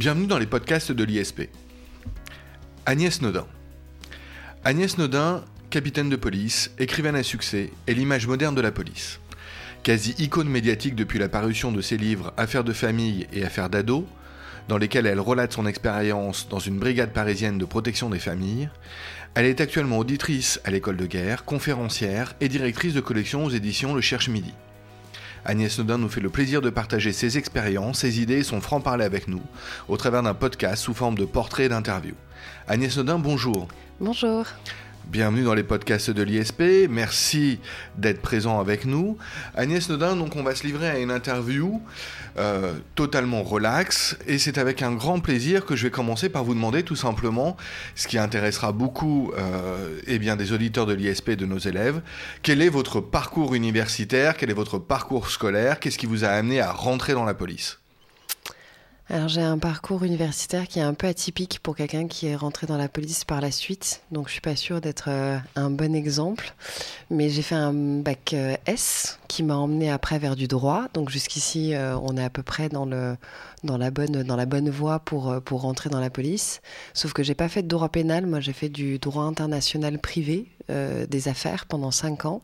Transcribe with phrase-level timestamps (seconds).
[0.00, 1.50] Bienvenue dans les podcasts de l'ISP.
[2.86, 3.46] Agnès Nodin.
[4.64, 9.20] Agnès Nodin, capitaine de police, écrivaine à succès, est l'image moderne de la police.
[9.82, 14.06] Quasi icône médiatique depuis la parution de ses livres Affaires de famille et Affaires d'ado,
[14.68, 18.70] dans lesquels elle relate son expérience dans une brigade parisienne de protection des familles,
[19.34, 23.94] elle est actuellement auditrice à l'école de guerre, conférencière et directrice de collection aux éditions
[23.94, 24.54] Le Cherche Midi.
[25.44, 29.04] Agnès Nodin nous fait le plaisir de partager ses expériences, ses idées et son franc-parler
[29.04, 29.42] avec nous,
[29.88, 32.14] au travers d'un podcast sous forme de portrait et d'interview.
[32.68, 33.68] Agnès Nodin, bonjour.
[34.00, 34.46] Bonjour.
[35.08, 36.62] Bienvenue dans les podcasts de l'ISP.
[36.88, 37.58] Merci
[37.96, 39.18] d'être présent avec nous.
[39.56, 41.82] Agnès Nodin, donc on va se livrer à une interview
[42.38, 46.54] euh, totalement relax et c'est avec un grand plaisir que je vais commencer par vous
[46.54, 47.56] demander tout simplement
[47.96, 52.02] ce qui intéressera beaucoup euh, eh bien, des auditeurs de l'ISP de nos élèves.
[52.42, 54.36] Quel est votre parcours universitaire?
[54.36, 55.80] Quel est votre parcours scolaire?
[55.80, 57.79] Qu'est-ce qui vous a amené à rentrer dans la police?
[59.10, 62.68] Alors j'ai un parcours universitaire qui est un peu atypique pour quelqu'un qui est rentré
[62.68, 65.96] dans la police par la suite, donc je suis pas sûre d'être euh, un bon
[65.96, 66.54] exemple.
[67.10, 71.10] Mais j'ai fait un bac euh, S qui m'a emmené après vers du droit, donc
[71.10, 73.16] jusqu'ici euh, on est à peu près dans le
[73.64, 76.60] dans la bonne dans la bonne voie pour pour rentrer dans la police.
[76.94, 80.46] Sauf que j'ai pas fait de droit pénal, moi j'ai fait du droit international privé
[80.68, 82.42] des affaires pendant cinq ans.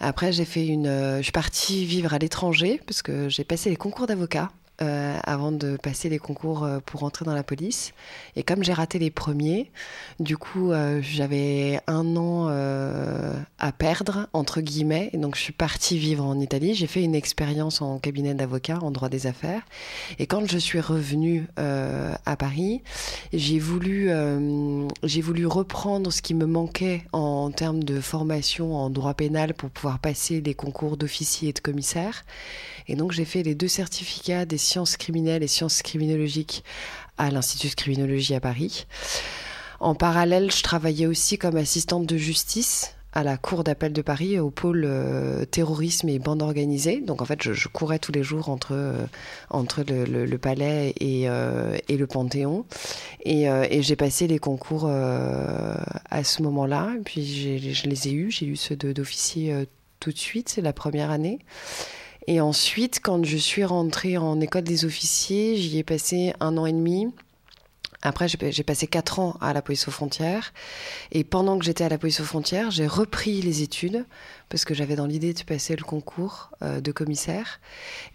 [0.00, 3.76] Après j'ai fait une, je suis partie vivre à l'étranger parce que j'ai passé les
[3.76, 4.50] concours d'avocat
[4.82, 7.92] euh, avant de passer les concours euh, pour entrer dans la police.
[8.34, 9.70] Et comme j'ai raté les premiers,
[10.18, 12.48] du coup, euh, j'avais un an
[13.58, 15.10] à perdre, entre guillemets.
[15.12, 16.74] Et donc, je suis partie vivre en Italie.
[16.74, 19.62] J'ai fait une expérience en cabinet d'avocat en droit des affaires.
[20.18, 22.82] Et quand je suis revenue à Paris,
[23.32, 24.10] j'ai voulu,
[25.02, 29.70] j'ai voulu reprendre ce qui me manquait en termes de formation en droit pénal pour
[29.70, 32.24] pouvoir passer les concours d'officier et de commissaire.
[32.86, 36.64] Et donc j'ai fait les deux certificats des sciences criminelles et sciences criminologiques
[37.18, 38.86] à l'Institut de criminologie à Paris.
[39.80, 44.40] En parallèle, je travaillais aussi comme assistante de justice à la Cour d'appel de Paris,
[44.40, 47.00] au pôle euh, terrorisme et bande organisée.
[47.00, 49.06] Donc en fait, je, courais tous les jours entre, euh,
[49.50, 52.66] entre le, palais et, euh, et, le Panthéon.
[53.24, 56.90] Et, et j'ai passé les concours à ce moment-là.
[57.04, 58.30] Puis je les ai eus.
[58.32, 59.66] J'ai eu ceux d'officier
[60.00, 61.38] tout de suite, c'est la première année.
[62.26, 66.66] Et ensuite, quand je suis rentrée en école des officiers, j'y ai passé un an
[66.66, 67.12] et demi.
[68.06, 70.52] Après, j'ai passé quatre ans à la police aux frontières.
[71.10, 74.04] Et pendant que j'étais à la police aux frontières, j'ai repris les études
[74.50, 77.60] parce que j'avais dans l'idée de passer le concours euh, de commissaire.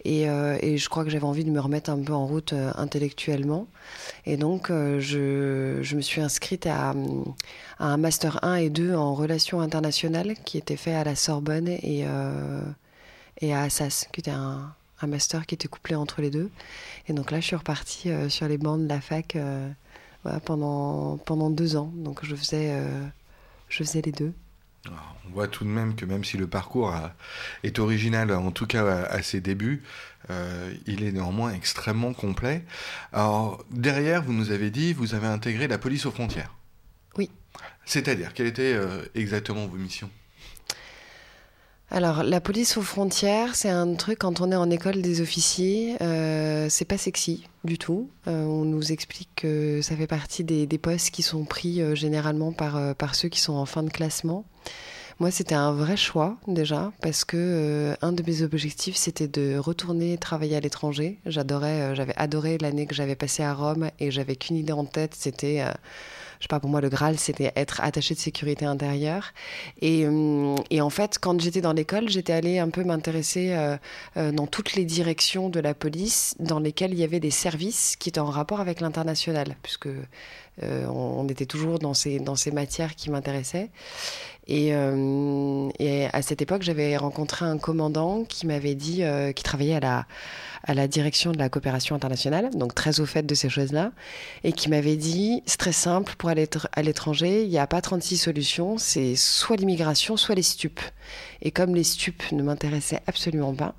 [0.04, 2.52] Et, euh, et, je crois que j'avais envie de me remettre un peu en route
[2.52, 3.66] euh, intellectuellement.
[4.26, 6.94] Et donc, je, je, me suis inscrite à, à,
[7.84, 12.04] un master 1 et 2 en relations internationales qui était fait à la Sorbonne et
[13.40, 14.74] et à Assas, qui était un,
[15.06, 16.50] master qui était couplé entre les deux.
[17.08, 19.70] Et donc là, je suis repartie euh, sur les bancs de la fac euh,
[20.44, 21.90] pendant, pendant deux ans.
[21.94, 23.06] Donc je faisais, euh,
[23.68, 24.34] je faisais les deux.
[24.86, 26.94] on voit tout de même que même si le parcours
[27.62, 29.82] est original, en tout cas à, ses débuts,
[30.86, 32.64] il est néanmoins extrêmement complet.
[33.14, 36.54] Alors derrière, vous nous avez dit, vous avez intégré la police aux frontières.
[37.16, 37.30] Oui.
[37.86, 38.78] C'est-à-dire, quelle était
[39.14, 40.10] exactement vos missions?
[41.92, 45.96] Alors, la police aux frontières, c'est un truc quand on est en école des officiers,
[46.00, 48.08] euh, c'est pas sexy du tout.
[48.28, 52.52] Euh, on nous explique que ça fait partie des, postes qui sont pris euh, généralement
[52.52, 54.44] par, par ceux qui sont en fin de classement.
[55.18, 60.16] Moi, c'était un vrai choix déjà parce que un de mes objectifs, c'était de retourner
[60.16, 61.18] travailler à l'étranger.
[61.26, 65.14] J'adorais, j'avais adoré l'année que j'avais passée à Rome et j'avais qu'une idée en tête,
[65.14, 65.62] c'était
[66.40, 69.34] je sais pas, pour moi, le Graal, c'était être attaché de sécurité intérieure.
[69.82, 73.76] Et, euh, et en fait, quand j'étais dans l'école, j'étais allée un peu m'intéresser euh,
[74.16, 77.94] euh, dans toutes les directions de la police dans lesquelles il y avait des services
[77.96, 79.88] qui étaient en rapport avec l'international, puisque
[80.62, 83.70] on, était toujours dans ces, dans ces matières qui m'intéressaient.
[84.50, 84.72] Et,
[85.78, 89.02] et, à cette époque, j'avais rencontré un commandant qui m'avait dit,
[89.34, 93.48] qui travaillait à la direction de la coopération internationale, donc très au fait de ces
[93.48, 93.92] choses-là,
[94.44, 97.80] et qui m'avait dit, c'est très simple, pour aller à l'étranger, il n'y a pas
[97.80, 100.80] 36 solutions, c'est soit l'immigration, soit les stupes.
[101.42, 103.74] Et comme les stupes ne m'intéressaient absolument pas,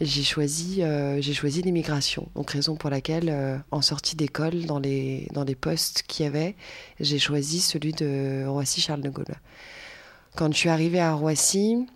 [0.00, 2.28] j'ai choisi, euh, l'immigration.
[2.34, 6.28] Donc raison pour laquelle, euh, en sortie d'école, dans les, dans les postes qu'il y
[6.28, 6.56] avait,
[7.00, 9.36] j'ai choisi celui de Roissy-Charles de Gaulle.
[10.36, 11.86] Quand je suis arrivée à Roissy,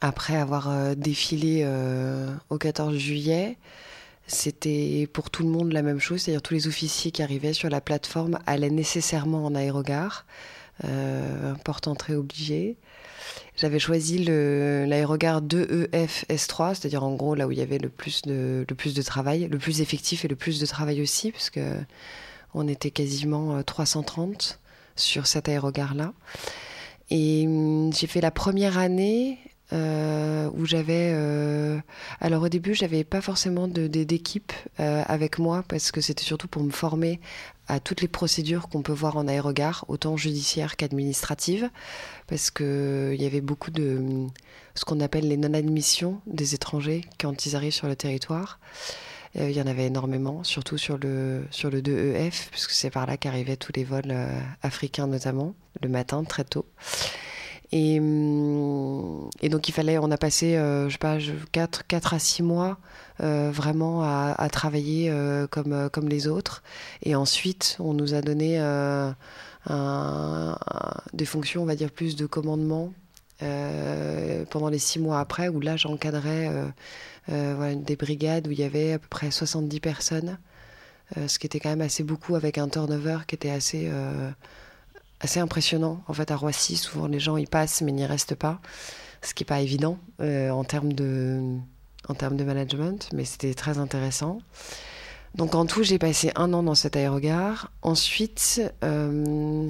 [0.00, 3.56] après avoir euh, défilé euh, au 14 juillet,
[4.28, 7.68] c'était pour tout le monde la même chose, c'est-à-dire tous les officiers qui arrivaient sur
[7.68, 10.24] la plateforme allaient nécessairement en aérogare,
[10.84, 12.76] euh, porte entrée obligée.
[13.56, 18.22] j'avais choisi l'aérogare 2EF S3, c'est-à-dire en gros là où il y avait le plus,
[18.22, 21.74] de, travail, le plus effectif et le plus de travail aussi, parce que
[22.54, 24.60] on était quasiment 330
[24.94, 26.12] sur cet aérogare-là.
[27.10, 29.38] Et hum, j'ai fait la première année
[29.72, 31.12] euh, où j'avais.
[31.12, 31.78] Euh,
[32.20, 36.62] alors au début, j'avais pas forcément d'équipe euh, avec moi parce que c'était surtout pour
[36.62, 37.20] me former
[37.66, 41.68] à toutes les procédures qu'on peut voir en aérogare, autant judiciaires qu'administratives,
[42.28, 44.26] parce que il y avait beaucoup de
[44.74, 48.58] ce qu'on appelle les non-admissions des étrangers quand ils arrivent sur le territoire.
[49.34, 53.16] Il y en avait énormément, surtout sur le, sur le 2EF, puisque c'est par là
[53.16, 54.16] qu'arrivaient tous les vols
[54.62, 56.66] africains notamment, le matin, très tôt.
[57.72, 61.18] Et, hum, et, donc il fallait, on a passé, euh, je sais pas,
[61.52, 62.78] 4, 4 à 6 mois
[63.20, 66.62] euh, vraiment à, travailler euh, comme, comme les autres.
[67.02, 68.58] Et ensuite, on nous a donné
[71.12, 72.92] des fonctions, on va dire, plus de commandement
[73.38, 76.50] pendant les 6 mois après, où là j'encadrais
[77.28, 80.38] voilà, des brigades où il y avait à peu près 70 personnes,
[81.16, 83.90] ce qui était quand même assez beaucoup avec un turnover qui était assez
[85.20, 86.02] assez impressionnant.
[86.06, 88.60] En fait, à Roissy, souvent les gens y passent mais n'y restent pas,
[89.22, 91.56] ce qui n'est pas évident euh, en, termes de,
[92.08, 94.38] en termes de management, mais c'était très intéressant.
[95.34, 97.70] Donc en tout, j'ai passé un an dans cet aérogare.
[97.82, 99.68] Ensuite, euh,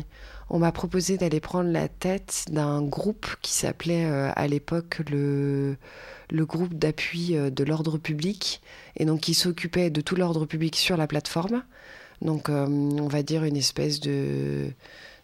[0.50, 5.77] on m'a proposé d'aller prendre la tête d'un groupe qui s'appelait euh, à l'époque le,
[6.31, 8.61] le groupe d'appui de l'ordre public,
[8.97, 11.62] et donc qui s'occupait de tout l'ordre public sur la plateforme.
[12.23, 14.73] Donc on va dire une espèce de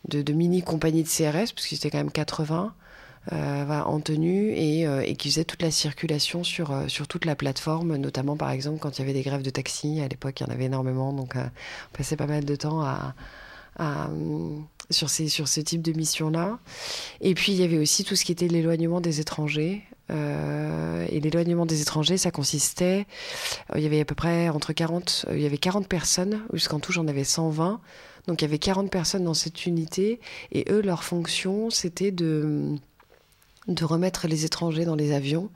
[0.09, 2.75] de, mini compagnies de CRS, parce qu'ils étaient quand même 80.
[3.33, 7.25] Euh, en tenue et, euh, et, qui faisait toute la circulation sur, euh, sur toute
[7.25, 10.03] la plateforme, notamment par exemple quand il y avait des grèves de taxi.
[10.03, 13.15] À l'époque, il y en avait énormément, donc on passait pas mal de temps à,
[14.91, 16.59] sur, ces, sur ce type de mission-là.
[17.21, 19.83] Et puis il y avait aussi tout ce qui était l'éloignement des étrangers.
[20.11, 23.07] et l'éloignement des étrangers, ça consistait,
[23.75, 26.93] il y avait à peu près entre 40, il y avait 40 personnes, jusqu'en tout
[26.93, 27.81] j'en avais 120.
[28.27, 30.21] Donc il y avait 40 personnes dans cette unité
[30.53, 32.77] et eux, leur fonction, c'était de,
[33.69, 35.51] de remettre les étrangers dans les avions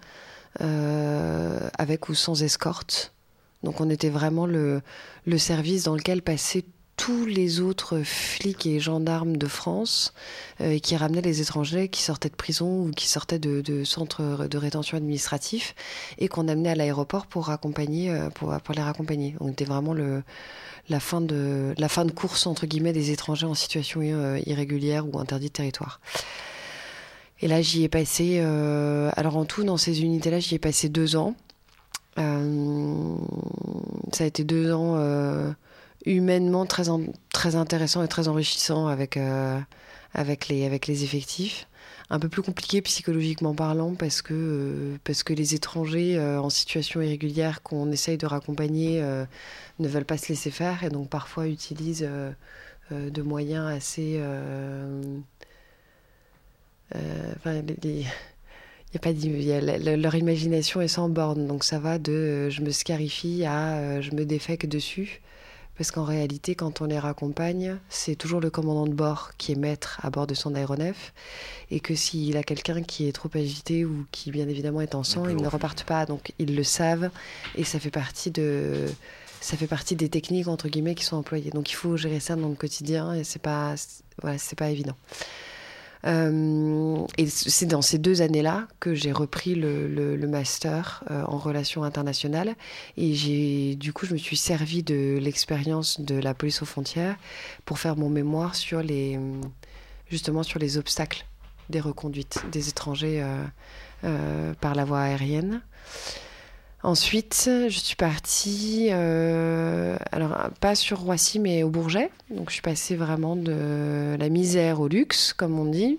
[0.60, 3.14] euh, avec ou sans escorte.
[3.62, 4.82] Donc on était vraiment le,
[5.26, 6.64] le service dans lequel passaient
[6.98, 10.12] tous les autres flics et gendarmes de France
[10.60, 14.48] euh, qui ramenaient les étrangers qui sortaient de prison ou qui sortaient de, de centres
[14.48, 15.74] de rétention administratif
[16.18, 19.36] et qu'on amenait à l'aéroport pour, accompagner, euh, pour, pour les raccompagner.
[19.40, 20.22] On était vraiment le,
[20.88, 25.06] la fin de la fin de course entre guillemets des étrangers en situation euh, irrégulière
[25.06, 26.00] ou interdit de territoire.
[27.40, 28.38] Et là, j'y ai passé.
[28.40, 31.36] Euh, alors en tout, dans ces unités-là, j'y ai passé deux ans.
[32.16, 32.24] Ça
[34.24, 34.96] a été deux ans
[36.16, 36.84] humainement très
[37.32, 39.18] très intéressants et très enrichissants avec
[40.14, 41.66] avec les avec les effectifs
[42.10, 46.50] un peu plus compliqué psychologiquement parlant parce que, euh, parce que les étrangers euh, en
[46.50, 49.24] situation irrégulière qu'on essaye de raccompagner euh,
[49.78, 52.08] ne veulent pas se laisser faire et donc parfois utilisent
[52.90, 54.20] de moyens assez...
[56.94, 62.70] Enfin, y a pas leur imagination est sans borne, donc ça va de je me
[62.70, 65.20] scarifie à je me défecte dessus.
[65.78, 69.54] Parce qu'en réalité, quand on les raccompagne, c'est toujours le commandant de bord qui est
[69.54, 71.14] maître à bord de son aéronef.
[71.70, 75.04] Et que s'il a quelqu'un qui est trop agité ou qui, bien évidemment, est en
[75.04, 76.04] sang, ils ne repartent pas.
[76.04, 77.10] Donc, ils le savent.
[77.54, 78.86] Et ça fait partie de.
[79.40, 81.52] Ça fait partie des techniques entre guillemets qui sont employées.
[81.52, 83.76] Donc il faut gérer ça dans le quotidien et c'est pas,
[84.20, 84.96] voilà, c'est pas évident.
[86.06, 91.82] Euh, et c'est dans ces deux années-là que j'ai repris le, master euh, en relations
[91.82, 92.54] internationales.
[92.96, 97.16] Et j'ai, du coup, je me suis servi de l'expérience de la police aux frontières
[97.64, 99.18] pour faire mon mémoire sur les,
[100.08, 101.24] justement sur les obstacles
[101.70, 103.22] des reconduites des étrangers
[104.04, 105.60] euh, par la voie aérienne.
[106.84, 112.08] Ensuite, je suis partie, euh, alors pas sur Roissy, mais au Bourget.
[112.30, 115.98] Donc, je suis passée vraiment de la misère au luxe, comme on dit.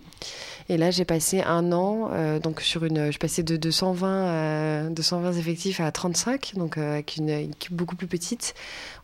[0.69, 4.91] Et là, j'ai passé un an, euh, donc sur une, je suis passée de 220,
[4.91, 8.53] 220 effectifs à 35, donc euh, avec une équipe beaucoup plus petite.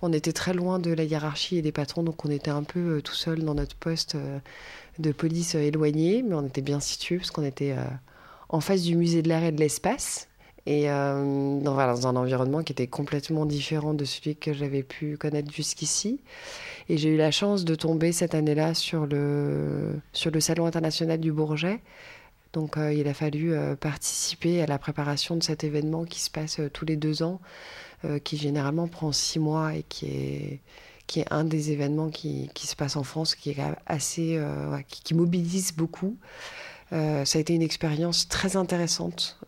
[0.02, 3.02] On était très loin de la hiérarchie et des patrons, donc on était un peu
[3.04, 4.16] tout seul dans notre poste
[5.00, 7.76] de police éloigné, mais on était bien situé parce qu'on était
[8.48, 10.28] en face du musée de l'air et de l'espace
[10.66, 15.52] et euh, dans, un environnement qui était complètement différent de celui que j'avais pu connaître
[15.52, 16.20] jusqu'ici.
[16.90, 21.20] Et j'ai eu la chance de tomber cette année-là sur le, sur le Salon international
[21.20, 21.82] du Bourget.
[22.54, 26.32] Donc euh, il a fallu euh, participer à la préparation de cet événement qui se
[26.32, 27.40] passe tous les deux ans,
[28.24, 30.60] qui généralement prend six mois et qui est,
[31.08, 33.58] qui est un des événements qui, qui se passe en France, qui est
[33.88, 34.40] assez,
[34.88, 36.16] qui, mobilise beaucoup.
[36.92, 39.40] Ça a été une expérience très intéressante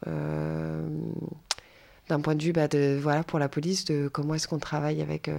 [2.09, 2.67] d'un point de vue bah,
[2.99, 5.29] voilà, pour la police, de comment est-ce qu'on travaille avec,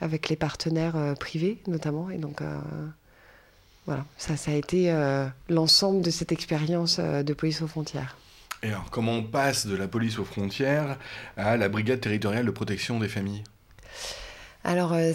[0.00, 2.10] avec les partenaires privés notamment.
[2.10, 2.42] Et donc,
[3.86, 4.92] voilà, ça, ça a été
[5.48, 8.16] l'ensemble de cette expérience de police aux frontières.
[8.62, 10.98] Et alors, comment on passe de la police aux frontières
[11.36, 13.44] à la brigade territoriale de protection des familles?
[14.66, 15.12] Alors, euh,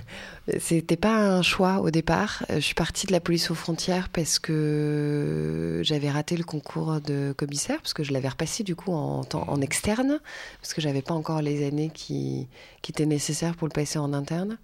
[0.58, 2.44] c'était pas un choix au départ.
[2.48, 7.00] Euh, je suis partie de la police aux frontières parce que j'avais raté le concours
[7.02, 10.20] de commissaire, parce que je l'avais repassé du coup en, externe,
[10.60, 12.48] parce que j'avais pas encore les années qui
[12.88, 14.56] étaient nécessaires pour le passer en interne.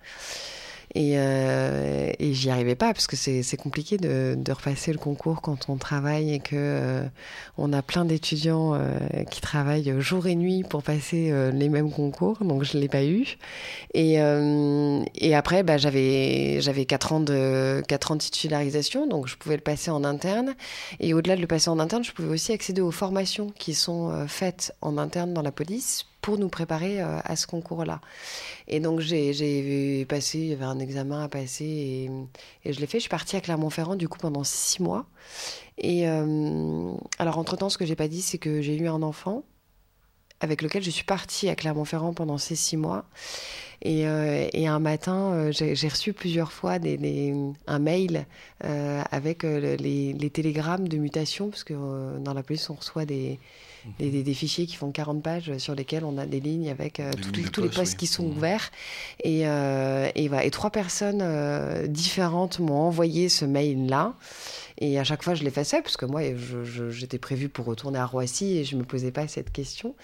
[0.95, 5.41] Et, euh, et j'y arrivais pas parce que c'est compliqué de, de, repasser le concours
[5.41, 7.05] quand on travaille et que euh,
[7.59, 8.99] on a plein d'étudiants euh,
[9.31, 12.39] qui travaillent jour et nuit pour passer euh, les mêmes concours.
[12.41, 13.37] Donc je l'ai pas eu.
[13.95, 14.19] Et,
[15.35, 19.63] après, bah, j'avais j'avais quatre ans de quatre ans de titularisation, donc je pouvais le
[19.63, 20.55] passer en interne.
[20.99, 24.27] Et au-delà de le passer en interne, je pouvais aussi accéder aux formations qui sont
[24.27, 28.01] faites en interne dans la police pour nous préparer euh, à ce concours-là.
[28.69, 32.11] Et donc j'ai passé, il y avait un examen à passer et,
[32.65, 32.99] et je l'ai fait.
[32.99, 35.07] Je suis partie à Clermont-Ferrand du coup pendant six mois.
[35.79, 39.45] Et euh, alors entre-temps, ce que j'ai pas dit, c'est que j'ai eu un enfant
[40.43, 43.05] avec lequel je suis partie à Clermont-Ferrand pendant ces six mois.
[43.83, 47.35] Et, euh, et un matin, j'ai reçu plusieurs fois des,
[47.67, 48.27] un mail
[48.61, 51.75] avec les, les, télégrammes de mutation, parce que
[52.19, 53.39] dans la police, on reçoit des,
[53.99, 57.11] des, fichiers qui font 40 pages sur lesquels on a des lignes avec euh,
[57.53, 58.37] tous les postes qui sont mmh.
[58.37, 58.71] ouverts.
[59.25, 64.15] Et, euh, et, et, trois personnes euh, différentes m'ont envoyé ce mail-là.
[64.83, 66.23] Et à chaque fois, je l'effaçais, parce que moi,
[66.91, 69.95] j'étais prévue pour retourner à Roissy et je ne me posais pas cette question.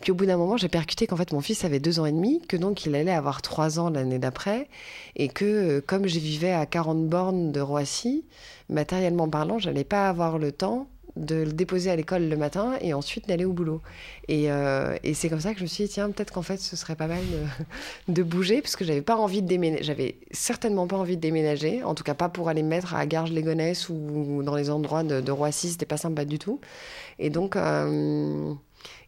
[0.00, 2.10] Puis au bout d'un moment, j'ai percuté qu'en fait, mon fils avait deux ans et
[2.10, 4.68] demi, que donc il allait avoir trois ans l'année d'après,
[5.14, 8.24] et que comme je vivais à 40 bornes de Roissy,
[8.68, 12.92] matériellement parlant, j'allais pas avoir le temps de le déposer à l'école le matin et
[12.92, 13.80] ensuite d'aller au boulot.
[14.28, 16.58] Et, euh, et c'est comme ça que je me suis dit, tiens, peut-être qu'en fait,
[16.58, 17.22] ce serait pas mal
[18.08, 19.84] de, bouger, parce que j'avais pas envie de déménager.
[19.84, 23.06] J'avais certainement pas envie de déménager, en tout cas pas pour aller me mettre à
[23.06, 26.60] Garges-les-Gonesse ou dans les endroits de, de Roissy, c'était pas sympa du tout.
[27.18, 28.52] Et donc, euh,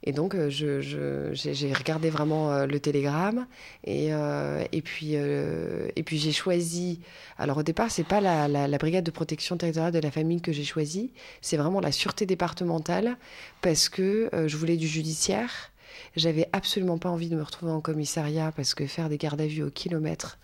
[0.02, 3.46] et donc, euh, j'ai regardé vraiment euh, le télégramme.
[3.84, 7.00] Et, euh, et puis, j'ai choisi.
[7.38, 10.64] Alors, au départ, c'est pas la, brigade de protection territoriale de la famille que j'ai
[10.64, 11.12] choisi.
[11.40, 13.16] C'est vraiment la sûreté départementale
[13.62, 15.72] parce que je voulais du judiciaire.
[16.14, 19.46] J'avais absolument pas envie de me retrouver en commissariat parce que faire des gardes à
[19.46, 20.38] vue au kilomètre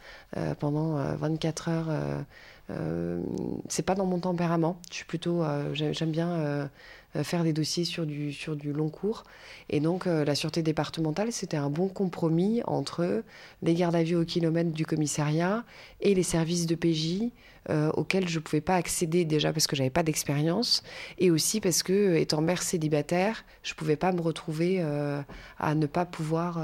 [0.59, 2.25] pendant 24 heures,
[3.69, 4.81] c'est pas dans mon tempérament.
[4.91, 6.69] Je suis plutôt, j'aime bien
[7.23, 9.25] faire des dossiers sur du, sur du long cours.
[9.69, 13.23] Et donc, euh, la sûreté départementale, c'était un bon compromis entre
[13.63, 15.65] les gardes à vue au kilomètre du commissariat
[16.01, 17.31] et les services de PJ
[17.71, 20.83] euh, auxquels je ne pouvais pas accéder déjà parce que j'avais pas d'expérience
[21.19, 24.81] et aussi parce que, étant mère célibataire, je ne pouvais pas me retrouver
[25.59, 26.59] à ne pas pouvoir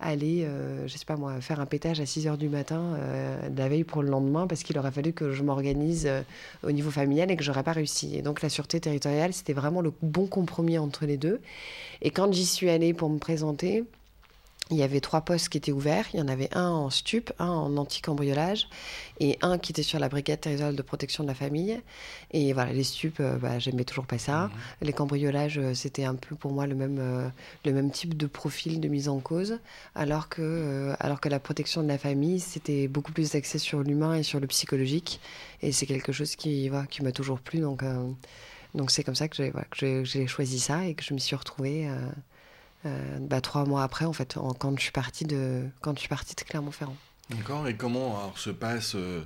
[0.00, 3.48] aller, euh, je sais pas moi, faire un pétage à 6 heures du matin euh,
[3.48, 6.22] de la veille pour le lendemain parce qu'il aurait fallu que je m'organise euh,
[6.62, 8.16] au niveau familial et que j'aurais pas réussi.
[8.16, 11.40] Et donc la sûreté territoriale, c'était vraiment le bon compromis entre les deux.
[12.02, 13.84] Et quand j'y suis allée pour me présenter,
[14.70, 16.06] il y avait trois postes qui étaient ouverts.
[16.12, 18.68] Il y en avait un en stup, un en anti-cambriolage
[19.18, 21.80] et un qui était sur la brigade territoriale de protection de la famille.
[22.32, 24.44] Et voilà, les stupes, euh, bah, j'aimais toujours pas ça.
[24.44, 24.50] Mhm.
[24.82, 27.28] Les cambriolages, euh, c'était un peu pour moi le même, euh,
[27.64, 29.58] le même type de profil de mise en cause,
[29.94, 34.16] alors que, alors que la protection de la famille, c'était beaucoup plus axé sur l'humain
[34.16, 35.20] et sur le psychologique.
[35.62, 37.60] Et c'est quelque chose qui, voilà, qui m'a toujours plu.
[37.60, 37.82] Donc,
[38.78, 39.66] donc c'est comme ça que j'ai voilà,
[40.26, 41.90] choisi ça et que je me suis retrouvée.
[42.86, 46.08] Euh, bah, trois mois après, en fait, quand je suis partie de, quand je suis
[46.08, 46.96] partie de Clermont-Ferrand.
[47.30, 47.68] D'accord.
[47.68, 49.22] Et comment se passe euh,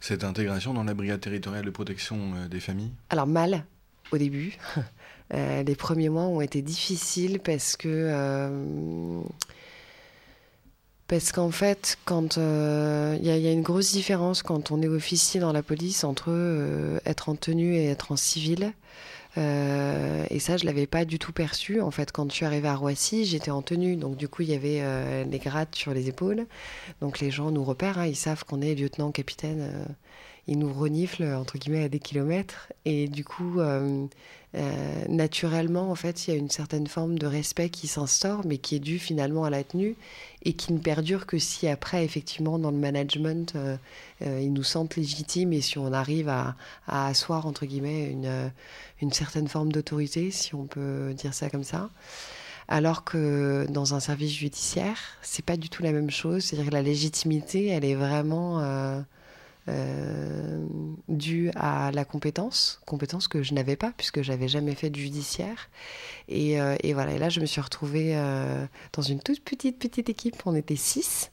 [0.00, 2.92] cette intégration dans la brigade territoriale de protection euh, des familles?
[3.10, 3.64] Alors mal
[4.10, 4.56] au début.
[5.32, 9.22] les premiers mois ont été difficiles parce que
[11.08, 15.52] parce qu'en fait, quand il y, a une grosse différence quand on est officier dans
[15.52, 16.32] la police entre
[17.04, 18.72] être en tenue et être en civil.
[19.36, 21.80] Euh, et ça, je l'avais pas du tout perçu.
[21.80, 23.96] En fait, quand je suis arrivée à Roissy, j'étais en tenue.
[23.96, 26.46] Donc, du coup, il y avait euh, les grades sur les épaules.
[27.00, 27.98] Donc, les gens nous repèrent.
[27.98, 28.06] Hein.
[28.06, 29.86] ils savent qu'on est lieutenant, capitaine.
[30.48, 32.72] Euh, ils nous reniflent, entre guillemets, à des kilomètres.
[32.84, 33.60] Et du coup,
[35.08, 38.76] naturellement, en fait, il y a une certaine forme de respect qui s'instaure, mais qui
[38.76, 39.96] est dû finalement à la tenue
[40.44, 43.76] et qui ne perdure que si après, effectivement, dans le management, euh,
[44.22, 48.52] euh, ils nous sentent légitimes et si on arrive à, asseoir, entre guillemets, une,
[49.00, 51.90] une certaine forme d'autorité, si on peut dire ça comme ça.
[52.68, 56.44] Alors que dans un service judiciaire, c'est pas du tout la même chose.
[56.44, 58.58] C'est-à-dire que la légitimité, elle est vraiment,
[59.68, 60.66] euh, euh,
[61.08, 65.68] dû à la compétence, compétence que je n'avais pas puisque j'avais jamais fait de judiciaire.
[66.28, 69.78] Et, euh, et, voilà, et là je me suis retrouvée euh, dans une toute petite
[69.78, 71.30] petite équipe, on était 6.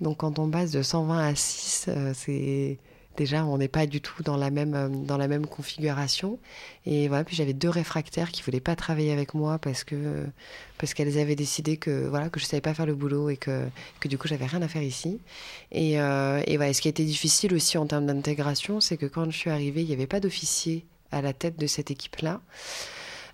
[0.00, 2.78] Donc quand on passe de 120 à 6, c'est
[3.16, 6.38] déjà on n'est pas du tout dans la même euh, dans la même configuration.
[6.86, 10.26] Et voilà puis j'avais deux réfractaires qui voulaient pas travailler avec moi parce que
[10.78, 13.66] parce qu'elles avaient décidé que voilà que je savais pas faire le boulot et que
[14.00, 15.20] que du coup j'avais rien à faire ici.
[15.70, 19.06] Et euh, et voilà ce qui a été difficile aussi en termes d'intégration c'est que
[19.06, 22.16] quand je suis arrivée il n'y avait pas d'officier à la tête de cette équipe
[22.20, 22.40] là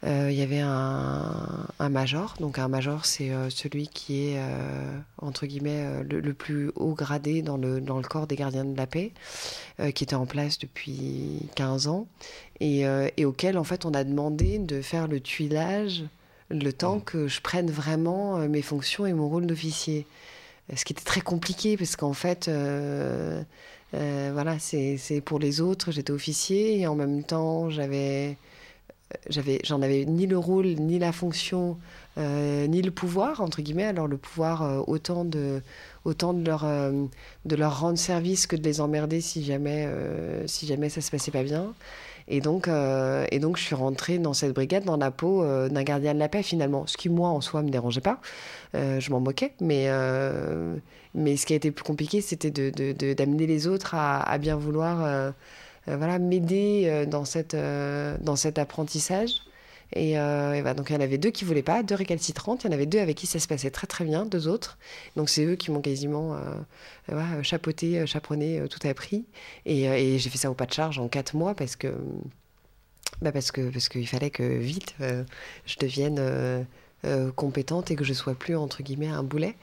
[0.05, 2.35] il y avait un, un, major.
[2.40, 6.71] Donc un major, c'est euh, celui qui est, euh, entre guillemets, euh, le, le, plus
[6.76, 9.12] haut gradé dans le, dans le corps des gardiens de la paix,
[9.81, 12.07] euh, qui était en place depuis 15 ans,
[12.61, 16.05] et, euh, et, auquel, en fait, on a demandé de faire le tuilage
[16.50, 20.07] le temps que je prenne vraiment mes fonctions et mon rôle d'officier.
[20.75, 22.50] Ce qui était très compliqué, parce qu'en fait...
[23.93, 28.38] voilà, c'est pour les autres, j'étais officier et en même temps j'avais
[29.29, 31.79] j'avais, j'en avais ni le rôle, ni la fonction,
[32.19, 33.85] euh, ni le pouvoir, entre guillemets.
[33.85, 35.62] Alors le pouvoir, euh, autant, de,
[36.05, 37.05] autant de, leur, euh,
[37.45, 39.88] de leur rendre service que de les emmerder si jamais,
[40.47, 41.73] si jamais ça se passait pas bien.
[42.31, 46.12] Et donc, et donc je suis rentrée dans cette brigade dans la peau d'un gardien
[46.12, 46.87] de la paix finalement.
[46.87, 48.21] Ce qui, moi, en soi, me dérangeait pas.
[48.75, 49.55] je m'en moquais.
[49.62, 49.88] Mais,
[51.15, 54.37] mais ce qui a été plus compliqué, c'était de, de, de, d'amener les autres à,
[54.37, 55.33] bien vouloir
[55.97, 59.30] voilà, m'aider euh, dans, cette, euh, dans cet apprentissage.
[59.95, 62.64] Et, euh, donc il y en avait deux qui voulaient pas, deux récalcitrantes.
[62.64, 64.78] Il y en avait deux avec qui ça se passait très très bien, deux autres.
[65.16, 66.37] Donc c'est eux qui m'ont quasiment
[67.11, 69.25] euh, chapeauté, chaperonné, tout appris.
[69.64, 71.95] Et, et j'ai fait ça au pas de charge en quatre mois parce que
[73.23, 76.66] bah parce que parce qu'il fallait que vite je devienne
[77.04, 79.54] euh, compétente et que je sois plus entre guillemets un boulet.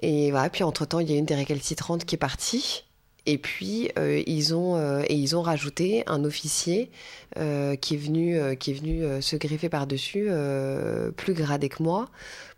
[0.00, 2.84] Et voilà, puis entre temps il y a une des récalcitrantes qui est partie.
[3.28, 6.90] Et puis euh, ils ont euh, ils ont rajouté un officier
[7.36, 10.30] euh, qui est venu qui est venu se greffer par dessus
[11.14, 12.08] plus gradé que moi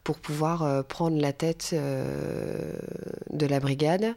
[0.05, 4.15] pour pouvoir prendre la tête de la brigade.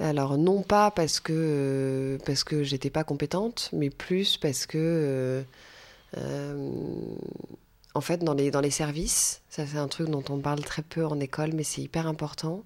[0.00, 5.44] Alors non pas parce que parce que j'étais pas compétente, mais plus parce que
[7.96, 10.82] en fait, dans les, dans les services, ça c'est un truc dont on parle très
[10.82, 12.64] peu en école, mais c'est hyper important.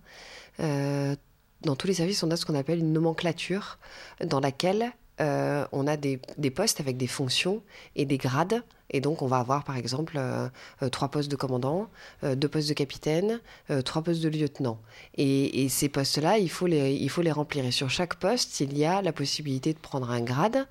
[1.62, 3.78] Dans tous les services, on a ce qu'on appelle une nomenclature
[4.24, 6.18] dans laquelle euh, on a des,
[6.54, 7.62] postes avec des fonctions
[7.96, 8.62] et des grades.
[8.90, 10.48] Et donc, on va avoir, par exemple, euh,
[10.82, 11.88] euh, trois postes de commandant,
[12.22, 13.40] deux postes de capitaine,
[13.84, 14.80] trois postes de lieutenant.
[15.16, 17.64] Et, ces postes-là, il, faut les, il faut les remplir.
[17.64, 20.66] Et sur chaque poste, il y a la possibilité de prendre un grade.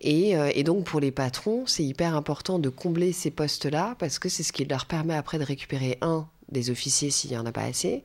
[0.00, 4.28] Et, et donc, pour les patrons, c'est hyper important de combler ces postes-là parce que
[4.28, 7.52] c'est ce qui leur permet après de récupérer, un, des officiers s'il n'y en a
[7.52, 8.04] pas assez,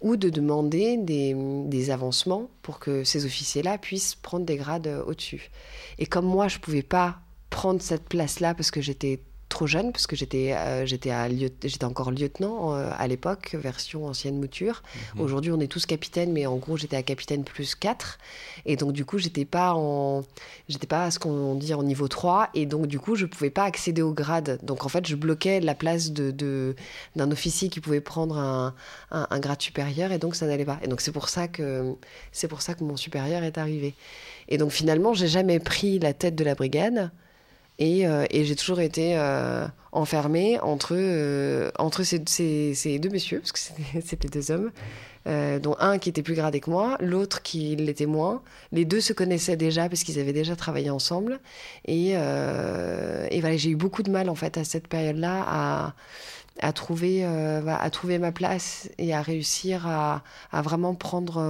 [0.00, 1.34] ou de demander des,
[1.66, 5.50] des, avancements pour que ces officiers-là puissent prendre des grades au-dessus.
[5.98, 9.20] Et comme moi, je ne pouvais pas prendre cette place-là parce que j'étais
[9.54, 14.82] trop jeune, parce que j'étais euh, j'étais encore lieutenant euh, à l'époque, version ancienne mouture.
[15.14, 15.20] Mmh.
[15.20, 18.18] Aujourd'hui, on est tous capitaines, mais en gros, j'étais à capitaine plus 4.
[18.66, 20.24] Et donc, du coup, j'étais pas en
[20.68, 22.50] j'étais pas à ce qu'on dit en niveau 3.
[22.54, 24.58] Et donc, du coup, je pouvais pas accéder au grade.
[24.64, 26.74] Donc, en fait, je bloquais la place de
[27.14, 28.74] d'un officier qui pouvait prendre un,
[29.12, 30.10] un, un grade supérieur.
[30.10, 30.80] Et donc, ça n'allait pas.
[30.82, 31.94] Et donc, c'est pour ça que
[32.32, 33.94] c'est pour ça que mon supérieur est arrivé.
[34.48, 37.12] Et donc, finalement, j'ai jamais pris la tête de la brigade.
[37.78, 43.52] Et, euh, et j'ai toujours été euh, enfermée entre, euh, entre ces, deux messieurs, parce
[43.52, 43.58] que
[44.04, 44.70] c'était deux hommes,
[45.26, 48.42] dont un qui était plus gradé que moi, l'autre qui l'était moins.
[48.72, 51.40] Les deux se connaissaient déjà parce qu'ils avaient déjà travaillé ensemble.
[51.86, 55.94] Et, voilà, j'ai eu beaucoup de mal en fait à cette période-là
[56.60, 60.22] à, trouver, à trouver ma place et à réussir à,
[60.62, 61.40] vraiment prendre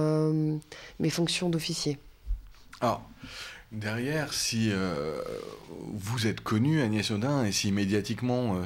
[0.99, 1.99] mes fonctions d'officier.
[2.79, 3.01] Alors.
[3.75, 5.21] Derrière, si euh,
[5.91, 8.65] vous êtes connu, Agnès Audin, et si médiatiquement euh,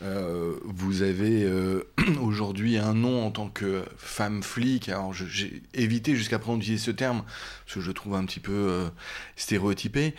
[0.00, 1.46] euh, vous avez
[2.22, 6.90] aujourd'hui un nom en tant que femme flic, alors j'ai évité jusqu'à présent d'utiliser ce
[6.90, 7.22] terme,
[7.66, 8.88] parce que je le trouve un petit peu
[9.36, 10.14] stéréotypé,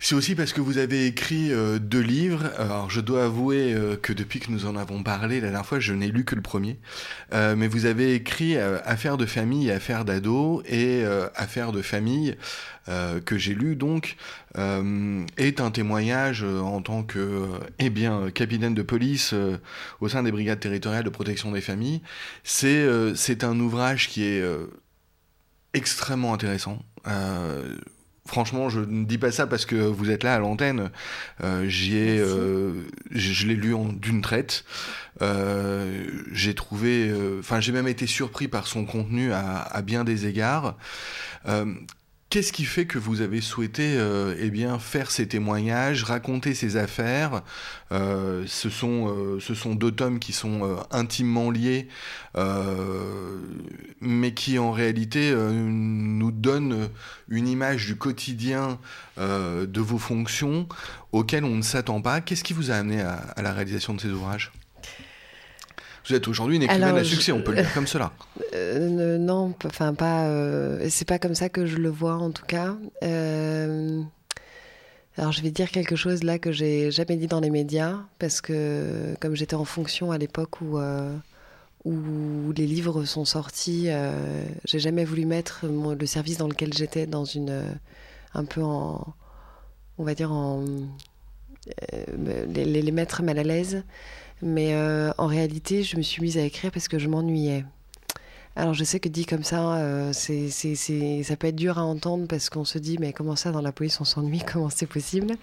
[0.00, 2.50] c'est aussi parce que vous avez écrit euh, deux livres.
[2.58, 5.80] Alors, je dois avouer euh, que depuis que nous en avons parlé la dernière fois,
[5.80, 6.78] je n'ai lu que le premier.
[7.32, 11.82] Euh, mais vous avez écrit euh, Affaires de famille Affaires d'ado et euh, Affaires de
[11.82, 12.36] famille
[12.88, 14.16] euh, que j'ai lu donc
[15.36, 17.46] est un témoignage en tant que
[17.78, 19.34] eh bien capitaine de police
[20.00, 22.00] au sein des brigades territoriales de protection des familles.
[22.42, 24.42] C'est c'est un ouvrage qui est
[25.76, 26.78] extrêmement intéressant.
[27.06, 27.76] Euh,
[28.26, 30.90] franchement, je ne dis pas ça parce que vous êtes là à l'antenne.
[31.42, 32.72] Euh, j'y ai, euh,
[33.10, 34.64] je l'ai lu d'une traite.
[35.22, 40.26] Euh, j'ai trouvé, enfin, j'ai même été surpris par son contenu à, à bien des
[40.26, 40.76] égards.
[42.28, 46.76] Qu'est-ce qui fait que vous avez souhaité euh, eh bien, faire ces témoignages, raconter ces
[46.76, 47.42] affaires?
[47.92, 51.86] Euh, ce, sont, euh, ce sont deux tomes qui sont intimement liés,
[54.00, 56.88] mais qui en réalité nous donnent
[57.28, 58.78] une image du quotidien
[59.18, 60.68] de vos fonctions
[61.12, 62.20] auxquelles on ne s'attend pas.
[62.20, 64.52] Qu'est-ce qui vous a amené à la réalisation de ces ouvrages?
[66.08, 68.12] Vous êtes aujourd'hui une écrivaine à succès, on peut le dire comme cela.
[68.54, 70.26] Euh, non, enfin pas.
[70.26, 72.76] Euh, c'est pas comme ça que je le vois en tout cas.
[73.02, 74.02] Euh,
[75.16, 78.40] alors je vais dire quelque chose là que j'ai jamais dit dans les médias parce
[78.40, 80.78] que comme j'étais en fonction à l'époque où
[81.84, 83.88] où les livres sont sortis,
[84.64, 87.64] j'ai jamais voulu mettre le service dans lequel j'étais dans une
[88.34, 89.14] un peu en
[89.98, 90.64] on va dire en
[92.16, 93.82] les, les mettre mal à l'aise.
[94.42, 97.64] Mais euh, en réalité, je me suis mise à écrire parce que je m'ennuyais.
[98.54, 102.26] Alors je sais que dit comme ça, euh, c'est, ça peut être dur à entendre
[102.26, 105.34] parce qu'on se dit mais comment ça dans la police on s'ennuie, comment c'est possible?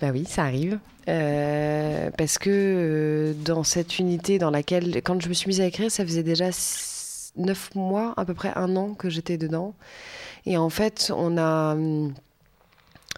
[0.00, 0.78] Ben oui, ça arrive.
[1.08, 5.90] Euh, parce que dans cette unité dans laquelle, quand je me suis mise à écrire,
[5.90, 6.50] ça faisait déjà
[7.36, 9.74] neuf mois, à peu près un an que j'étais dedans.
[10.44, 11.76] Et en fait, on a,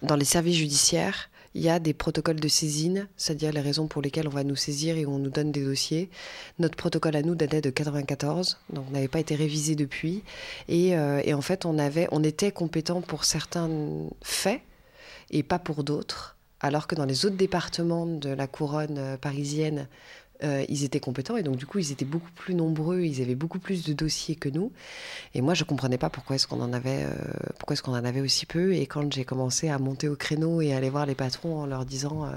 [0.03, 4.03] dans les services judiciaires, il y a des protocoles de saisine, c'est-à-dire les raisons pour
[4.03, 6.11] lesquelles on va nous saisir et on nous donne des dossiers.
[6.59, 10.25] Notre protocole à nous datait de 94, donc n'avait pas été révisé depuis.
[10.69, 13.71] Euh, et, en fait, on, avait, on était compétent pour certains
[14.23, 14.62] faits
[15.31, 16.37] et pas pour d'autres.
[16.61, 19.87] Alors que dans les autres départements de la couronne euh, parisienne,
[20.42, 23.37] euh, ils étaient compétents et donc du coup ils étaient beaucoup plus nombreux, ils avaient
[23.37, 24.73] beaucoup plus de dossiers que nous.
[25.33, 27.14] Et moi je comprenais pas pourquoi est-ce qu'on en avait, euh,
[27.59, 28.75] pourquoi est-ce qu'on en avait aussi peu.
[28.75, 31.66] Et quand j'ai commencé à monter au créneau et à aller voir les patrons en
[31.66, 32.31] leur disant euh,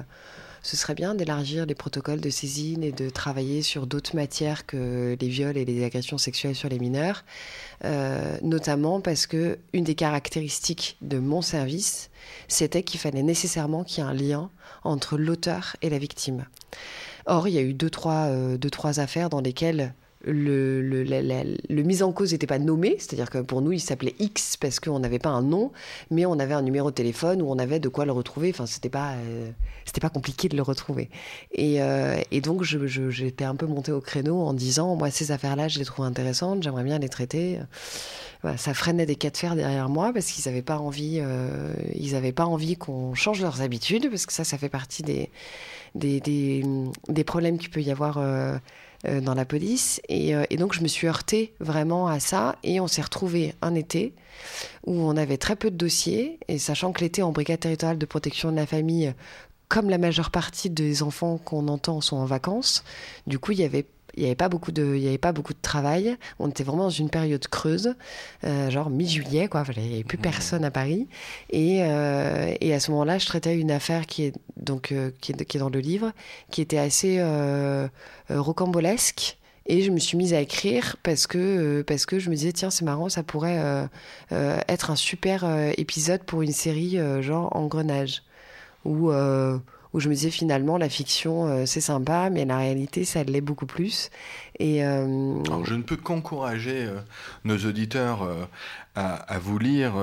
[0.62, 5.18] ce serait bien d'élargir les protocoles de saisine et de travailler sur d'autres matières que
[5.20, 7.24] les viols et les agressions sexuelles sur les mineurs,
[8.42, 12.10] notamment parce que une des caractéristiques de mon service,
[12.50, 14.50] c'était qu'il fallait nécessairement qu'il y ait un lien
[14.84, 16.46] entre l'auteur et la victime.
[17.28, 19.94] Or, il y a eu deux, trois, euh, deux, trois affaires dans lesquelles
[20.26, 24.80] le, mise en cause n'était pas nommé, c'est-à-dire que pour nous, il s'appelait X parce
[24.80, 25.72] qu'on n'avait pas un nom,
[26.12, 28.50] mais on avait un numéro de téléphone où on avait de quoi le retrouver.
[28.50, 29.52] Enfin, c'était pas, euh,
[30.02, 31.10] pas compliqué de le retrouver.
[31.52, 35.80] Et, euh, donc, j'étais un peu montée au créneau en disant, moi, ces affaires-là, je
[35.80, 37.60] les trouve intéressantes, j'aimerais bien les traiter.
[38.56, 41.20] Ça freinait des cas de fer derrière moi parce qu'ils n'avaient pas envie,
[42.36, 45.30] pas envie qu'on change leurs habitudes parce que ça, ça fait partie des
[45.98, 46.64] des,
[47.08, 48.60] des, problèmes qu'il peut y avoir euh, euh,
[49.04, 50.02] dans la police.
[50.10, 52.56] Euh, et, donc, je me suis heurtée vraiment à ça.
[52.64, 54.14] Et on s'est retrouvé un été
[54.86, 56.40] où on avait très peu de dossiers.
[56.48, 59.14] Et sachant que l'été en brigade territoriale de protection de la famille,
[59.70, 62.84] comme la majeure partie des enfants qu'on entend sont en vacances,
[63.28, 63.86] du coup, il y avait
[64.18, 66.64] il n'y avait pas beaucoup de il y avait pas beaucoup de travail on était
[66.64, 67.96] vraiment dans une période creuse
[68.44, 70.22] euh, genre mi-juillet quoi il n'y avait plus mmh.
[70.22, 71.08] personne à Paris
[71.52, 75.32] et, euh, et à ce moment-là je traitais une affaire qui est donc euh, qui,
[75.32, 76.12] est, qui, est, dans le livre
[76.52, 77.24] qui était assez
[78.30, 82.54] rocambolesque et je me suis mise à écrire parce que, parce que je me disais,
[82.54, 83.90] tiens, c'est marrant, ça pourrait
[84.32, 85.46] être un super
[85.78, 88.24] épisode pour une série genre Engrenage.
[88.86, 89.12] Où,
[89.94, 93.42] où je me disais finalement la fiction euh, c'est sympa, mais la réalité ça l'est
[93.42, 94.10] beaucoup plus.
[94.60, 97.00] Et euh, je ne peux qu'encourager euh,
[97.44, 98.28] nos auditeurs
[99.00, 99.94] à, vous lire,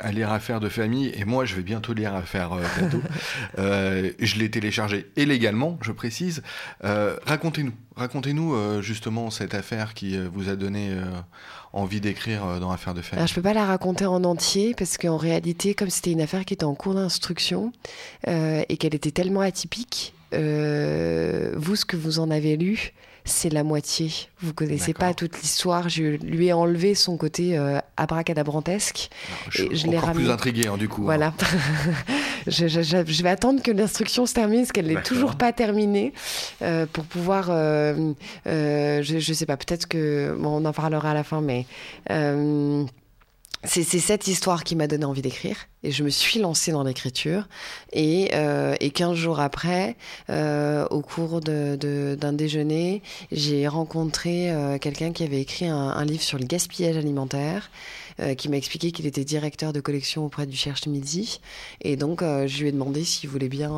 [0.00, 3.02] à lire Affaires de famille, et moi je vais bientôt lire Affaires bientôt.
[3.58, 6.42] je l'ai téléchargé illégalement, je précise.
[6.82, 10.96] racontez-nous, racontez-nous justement cette affaire qui vous a donné
[11.72, 14.74] envie d'écrire euh, dans Affaire de famille Alors, Je peux pas la raconter en entier
[14.76, 17.72] parce qu'en réalité, comme c'était une affaire qui était en cours d'instruction
[18.28, 22.92] euh, et qu'elle était tellement atypique, euh, vous, ce que vous en avez lu,
[23.24, 24.10] c'est la moitié.
[24.40, 25.88] Vous connaissez pas toute l'histoire.
[25.88, 29.10] Je lui ai enlevé son côté euh, abracadabrantesque.
[29.50, 31.02] je et je l'ai plus intrigué, hein, du coup.
[31.02, 31.04] Hein.
[31.04, 31.34] Voilà.
[32.46, 36.12] je, je, je, vais attendre que l'instruction se termine, parce qu'elle n'est toujours pas terminée,
[36.62, 37.48] euh, pour pouvoir.
[37.50, 38.12] Euh
[38.46, 39.56] je, ne sais pas.
[39.56, 41.66] Peut-être que bon, on en parlera à la fin, mais.
[43.64, 47.48] C'est cette histoire qui m'a donné envie d'écrire et je me suis lancée dans l'écriture
[47.92, 49.96] et, euh, et 15 jours après,
[50.30, 56.04] euh, au cours d'un de, déjeuner, j'ai rencontré euh, quelqu'un qui avait écrit un, un,
[56.04, 57.70] livre sur le gaspillage alimentaire,
[58.18, 61.40] euh, qui m'a expliqué qu'il était directeur de collection auprès du Cherche Midi
[61.82, 63.70] et donc euh, je lui ai demandé s'il voulait bien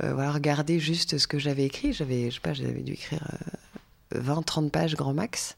[0.00, 1.92] voilà, regarder juste ce que j'avais écrit.
[1.92, 3.26] J'avais, je sais pas, j'avais dû écrire
[4.18, 5.56] 20-30 pages grand max.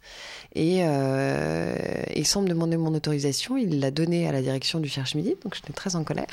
[0.55, 1.77] Et, euh,
[2.09, 5.37] et sans me demander mon autorisation, il l'a donné à la direction du Cherche Midi,
[5.44, 6.27] donc j'étais très en colère.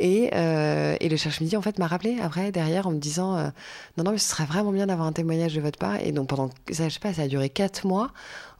[0.00, 3.48] Et, euh, et le cherche-midi, en fait, m'a rappelé après, derrière, en me disant euh,
[3.96, 5.96] Non, non, mais ce serait vraiment bien d'avoir un témoignage de votre part.
[6.00, 8.12] Et donc, pendant, ça, je sais pas, ça a duré quatre mois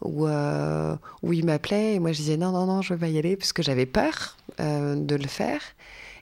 [0.03, 3.19] où, où il m'appelait et moi, je disais Non, non, non, je veux pas y
[3.19, 5.61] aller, parce que j'avais peur de le faire.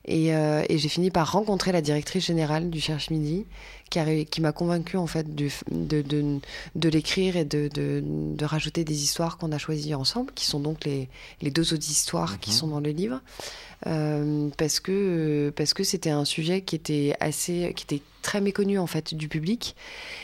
[0.06, 3.44] Et, et j'ai fini par rencontrer la directrice générale du Cherche Midi,
[3.90, 6.38] qui, qui m'a convaincu en fait de, de, de,
[6.74, 10.84] de l'écrire et de, de, rajouter des histoires qu'on a choisies ensemble, qui sont donc
[10.84, 11.08] les,
[11.42, 12.56] les deux autres histoires qui mhm.
[12.56, 13.20] sont dans le livre.
[13.86, 18.78] Euh, parce que parce que c'était un sujet qui était assez qui était très méconnu
[18.78, 19.76] en fait du public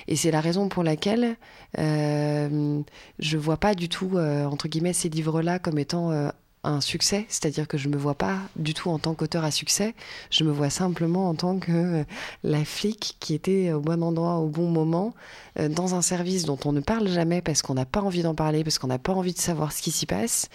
[0.09, 1.37] et c'est la raison pour laquelle
[1.79, 2.81] euh,
[3.19, 6.31] je vois pas du tout euh, entre guillemets ces livres là comme étant euh,
[6.65, 9.95] un succès, c'est-à-dire que je me vois pas du tout en tant qu'auteur à succès,
[10.31, 12.05] je me vois simplement en tant que euh,
[12.45, 15.13] la flic qui était au bon endroit au bon moment
[15.59, 18.37] euh, dans un service dont on ne parle jamais parce qu'on n'a pas envie d'en
[18.37, 20.49] parler, parce qu'on n'a pas envie de savoir ce qui s'y passe,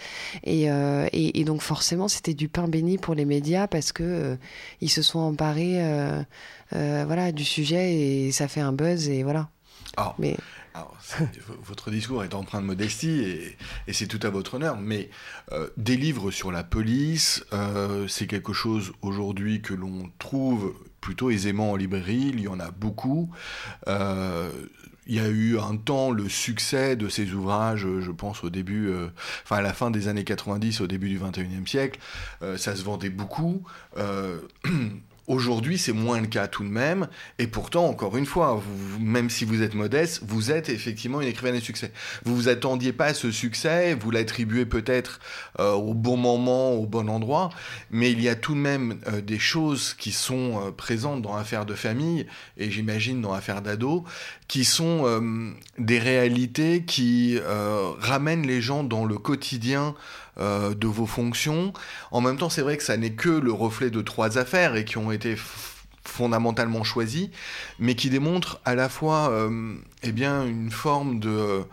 [0.44, 4.38] et, euh, et, et, donc forcément c'était du pain béni pour les médias parce que
[4.80, 5.82] ils se sont emparés
[6.72, 9.48] voilà du sujet et ça fait un buzz et voilà.
[9.96, 10.14] Ah.
[10.18, 10.36] Mais
[11.62, 13.20] votre discours est empreint de modestie
[13.86, 15.10] et, c'est tout à votre honneur, mais
[15.52, 21.30] euh, des livres sur la police, euh, c'est quelque chose aujourd'hui que l'on trouve plutôt
[21.30, 23.30] aisément en librairie, il y en a beaucoup.
[23.86, 24.50] Euh,
[25.06, 28.92] il y a eu un temps le succès de ces ouvrages, je pense au début,
[29.42, 31.98] enfin à la fin des années 90, au début du 21e siècle,
[32.58, 33.62] ça se vendait beaucoup.
[35.28, 37.06] Aujourd'hui, c'est moins le cas tout de même.
[37.38, 38.62] Et pourtant, encore une fois,
[38.98, 41.92] même si vous êtes modeste, vous êtes effectivement une écrivaine de succès.
[42.24, 45.20] Vous vous attendiez pas à ce succès, vous l'attribuez peut-être
[45.60, 47.50] euh, au bon moment, au bon endroit,
[47.90, 51.36] mais il y a tout de même euh, des choses qui sont euh, présentes dans
[51.36, 54.04] Affaires de famille, et j'imagine dans Affaires d'ado,
[54.48, 55.04] qui sont
[55.78, 57.38] des réalités qui
[58.00, 59.94] ramènent les gens dans le quotidien
[60.40, 61.72] euh, de vos fonctions.
[62.12, 64.84] En même temps, c'est vrai que ça n'est que le reflet de trois affaires et
[64.84, 65.34] qui ont été
[66.08, 67.30] fondamentalement choisies,
[67.78, 71.64] mais qui démontrent à la fois euh, eh une forme de,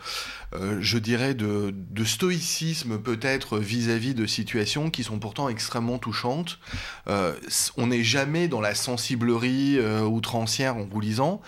[0.53, 6.59] euh, je dirais, de, stoïcisme peut-être vis-à-vis de situations qui sont pourtant extrêmement touchantes.
[7.07, 11.41] on n'est jamais dans la sensiblerie outrancière en vous lisant,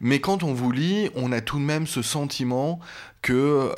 [0.00, 2.80] mais quand on vous lit, on a tout de même ce sentiment
[3.22, 3.70] que,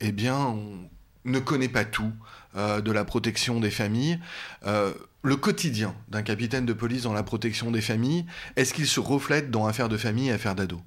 [0.00, 0.88] eh on
[1.24, 2.12] ne connaît pas tout
[2.56, 4.18] euh, de la protection des familles.
[5.24, 8.26] Euh, le quotidien d'un capitaine de police dans la protection des familles,
[8.56, 10.80] est-ce qu'il se reflète dans affaires de famille et affaires d'ado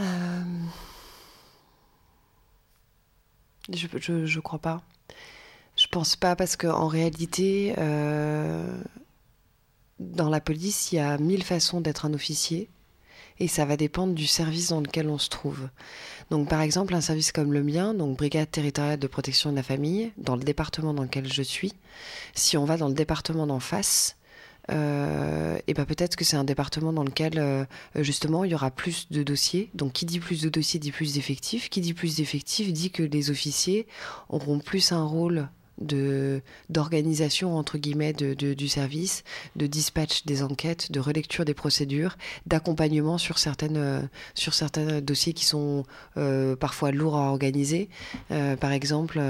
[0.00, 0.42] euh,
[3.72, 3.86] Je,
[4.24, 4.82] je, crois pas.
[5.76, 7.74] Je pense pas parce qu'en réalité,
[10.00, 12.68] dans la police, il y a mille façons d'être un officier
[13.40, 15.68] et ça va dépendre du service dans lequel on se trouve.
[16.30, 19.62] Donc par exemple, un service comme le mien, donc Brigade territoriale de protection de la
[19.62, 21.72] famille, dans le département dans lequel je suis,
[22.34, 24.16] si on va dans le département d'en face,
[24.70, 27.64] euh, et ben peut-être que c'est un département dans lequel euh,
[27.96, 29.70] justement il y aura plus de dossiers.
[29.74, 31.70] Donc qui dit plus de dossiers dit plus d'effectifs.
[31.70, 33.86] Qui dit plus d'effectifs dit que les officiers
[34.28, 35.48] auront plus un rôle
[35.80, 39.24] de d'organisation entre guillemets de, du service,
[39.56, 44.02] de dispatch des enquêtes, de relecture des procédures, d'accompagnement sur certaines euh,
[44.34, 45.84] sur certains dossiers qui sont
[46.16, 47.88] euh, parfois lourds à organiser.
[48.30, 49.20] Euh, par exemple.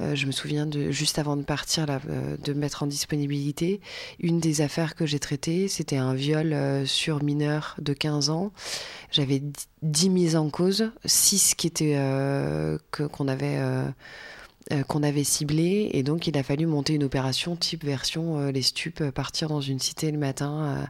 [0.00, 3.80] je me souviens de juste avant de partir de mettre en disponibilité
[4.18, 8.50] une des affaires que j'ai traitées, c'était un viol sur mineur de 15 ans.
[9.12, 9.40] J'avais
[9.82, 11.96] 10 mises en cause, 6 qui étaient
[12.90, 13.60] qu'on avait
[14.72, 18.50] euh, qu'on avait ciblé et donc il a fallu monter une opération type version euh,
[18.50, 20.86] les stupes euh, partir dans une cité le matin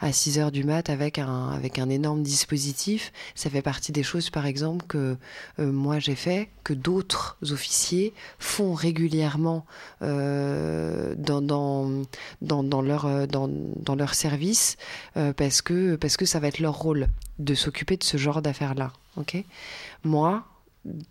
[0.00, 3.12] à 6 heures du mat avec un, avec un énorme dispositif.
[3.34, 5.16] Ça fait partie des choses, par exemple, que
[5.58, 9.64] moi j'ai fait, que d'autres officiers font régulièrement
[10.02, 12.04] dans, dans,
[12.42, 14.76] dans, leur, dans, dans leur service
[15.14, 17.06] parce, que, parce que ça va être leur rôle
[17.38, 18.92] de s'occuper de ce genre d'affaires-là.
[19.16, 19.42] ok?
[20.04, 20.44] Moi,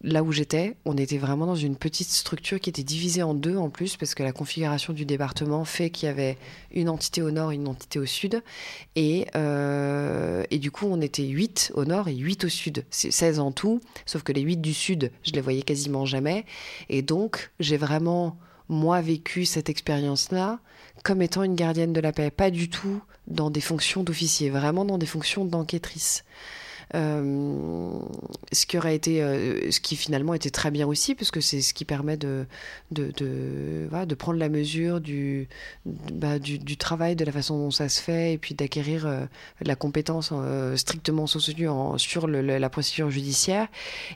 [0.01, 3.57] là où j'étais, on était vraiment dans une petite structure qui était divisée en deux
[3.57, 6.37] en plus, parce que la configuration du département fait qu'il y avait
[6.71, 8.41] une entité au nord et une entité au sud.
[8.95, 12.85] Et, euh, et du coup, on était 8 au nord et 8 au sud.
[12.89, 16.45] C'est 16 en tout, sauf que les 8 du sud, je les voyais quasiment jamais.
[16.89, 18.37] Et donc, j'ai vraiment,
[18.69, 20.59] moi, vécu cette expérience-là
[21.03, 24.85] comme étant une gardienne de la paix, pas du tout dans des fonctions d'officier, vraiment
[24.85, 26.23] dans des fonctions d'enquêtrice.
[26.93, 29.19] Ce qui aurait été,
[29.71, 32.45] ce qui finalement était très bien aussi, parce que c'est ce qui permet de,
[32.91, 35.47] de, voilà, de prendre la mesure du,
[35.85, 39.27] bah, du, du, travail, de la façon dont ça se fait, et puis d'acquérir
[39.61, 40.31] la compétence
[40.75, 41.67] strictement soutenue
[41.97, 43.67] sur la procédure judiciaire.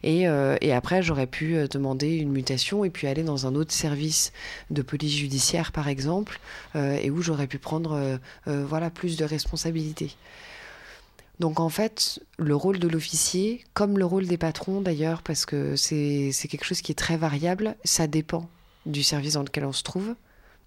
[0.04, 0.24] Et,
[0.62, 4.32] et après, j'aurais pu demander une mutation et puis aller dans un autre service
[4.70, 6.40] de police judiciaire, par exemple,
[6.76, 10.12] et où j'aurais pu prendre voilà, plus de responsabilités.
[11.40, 15.76] Donc en fait, le rôle de l'officier, comme le rôle des patrons d'ailleurs, parce que
[15.76, 18.50] c'est quelque chose qui est très variable, ça dépend
[18.86, 20.16] du service dans lequel on se trouve,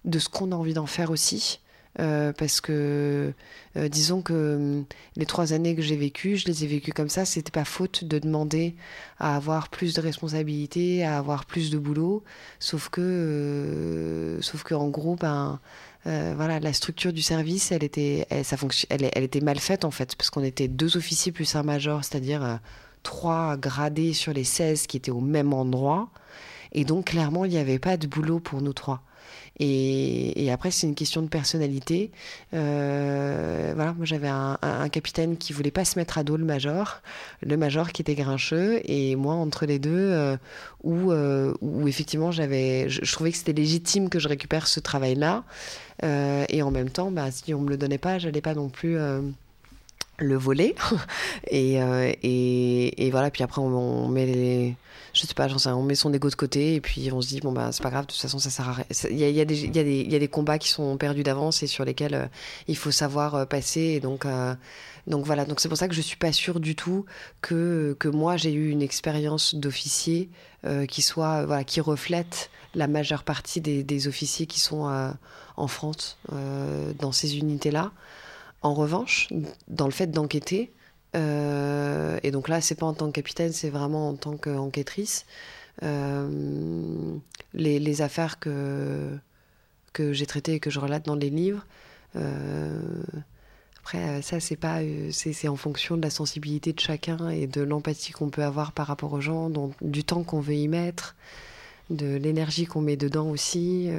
[0.05, 1.59] de ce qu'on a envie d'en faire aussi.
[1.99, 3.33] Euh, parce que
[3.77, 7.09] euh, disons que hum, les trois années que j'ai vécues, je les ai vécues comme
[7.09, 7.25] ça.
[7.25, 8.75] C'était pas faute de demander
[9.19, 12.23] à avoir plus de responsabilités, à avoir plus de boulot.
[12.59, 15.59] Sauf que, euh, sauf que en gros, ben,
[16.05, 18.57] voilà, la structure du service, elle était, ça
[18.89, 22.03] elle, elle, était mal faite en fait, parce qu'on était deux officiers plus un major,
[22.03, 22.59] c'est-à-dire
[23.03, 26.09] trois gradés sur les 16 qui étaient au même endroit.
[26.73, 29.01] Et donc clairement, il n'y avait pas de boulot pour nous trois.
[29.59, 32.11] Et, après, c'est une question de personnalité.
[32.53, 34.57] Euh, voilà, moi j'avais un,
[34.91, 37.01] capitaine qui voulait pas se mettre à dos le major,
[37.41, 40.37] le major qui était grincheux, et moi entre les deux, euh,
[40.83, 45.43] où, euh, où, effectivement j'avais, je, trouvais que c'était légitime que je récupère ce travail-là,
[46.03, 48.97] et en même temps, bah, si on me le donnait pas, j'allais pas non plus
[50.17, 50.75] le voler.
[51.47, 54.75] et, et, et, voilà, puis après on, met les
[55.13, 57.27] je sais pas, j'en sais on met son ego de côté et puis on se
[57.27, 58.85] dit, bon, bah, c'est pas grave, de toute façon, ça sert à rien.
[59.11, 61.67] Il y a, y, a y, y a, des combats qui sont perdus d'avance et
[61.67, 62.25] sur lesquels euh,
[62.67, 63.99] il faut savoir euh, passer.
[63.99, 64.55] Donc, euh,
[65.05, 67.05] donc voilà, donc c'est pour ça que je suis pas sûre du tout
[67.41, 70.29] que, que moi j'ai eu une expérience d'officier
[70.87, 74.89] qui soit, voilà, qui reflète la majeure partie des, des officiers qui sont
[75.57, 76.17] en France
[76.99, 77.91] dans ces unités-là.
[78.63, 79.27] En revanche,
[79.67, 80.71] dans le fait d'enquêter,
[81.15, 85.25] euh, et donc là, c'est pas en tant que capitaine, c'est vraiment en tant qu'enquêtrice.
[85.83, 87.17] Euh,
[87.53, 89.17] les, affaires que,
[89.91, 91.65] que j'ai traitées et que je relate dans les livres,
[92.15, 93.03] euh,
[93.79, 94.79] après, ça, c'est pas,
[95.11, 98.87] c'est en fonction de la sensibilité de chacun et de l'empathie qu'on peut avoir par
[98.87, 101.17] rapport aux gens, du temps qu'on veut y mettre,
[101.89, 103.89] de l'énergie qu'on met dedans aussi,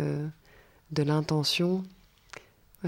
[0.90, 1.84] de l'intention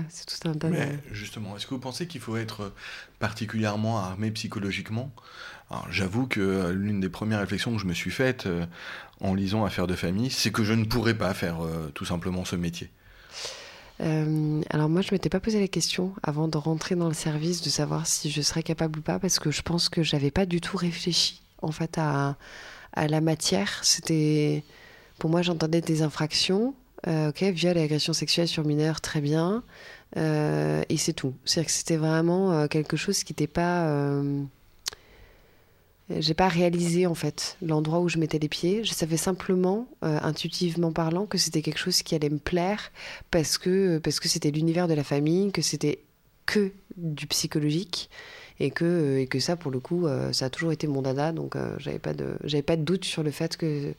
[0.08, 2.72] c'est tout un tas Mais justement, est-ce que vous pensez qu'il faut être
[3.18, 5.12] particulièrement armé psychologiquement?
[5.90, 8.66] J'avoue que euh, l'une des premières réflexions que je me suis faite euh,
[9.20, 12.44] en lisant Affaires de famille, c'est que je ne pourrais pas faire euh, tout simplement
[12.44, 12.90] ce métier.
[13.98, 17.70] alors moi, je m'étais pas posé la question avant de rentrer dans le service de
[17.70, 20.60] savoir si je serais capable ou pas, parce que je pense que j'avais pas du
[20.60, 22.36] tout réfléchi en fait à,
[22.92, 23.80] à la matière.
[23.82, 24.62] C'était
[25.18, 26.74] pour moi, j'entendais des infractions,
[27.06, 29.62] euh, ok, viol et agression sexuelle sur mineurs, très bien.
[30.16, 31.34] Euh, et c'est tout.
[31.44, 34.22] C'est-à-dire que c'était vraiment euh, quelque chose qui n'était pas.
[36.08, 38.84] J'ai pas réalisé en fait l'endroit où je mettais les pieds.
[38.84, 42.92] Je savais simplement, intuitivement parlant, que c'était quelque chose qui allait me plaire
[43.32, 45.98] parce que parce que c'était l'univers de la famille, que c'était
[46.46, 48.08] que du psychologique
[48.60, 51.56] et que et que ça pour le coup ça a toujours été mon dada donc
[51.78, 53.92] j'avais pas de pas de doute sur le fait que